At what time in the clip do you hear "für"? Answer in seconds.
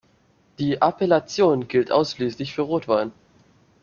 2.55-2.63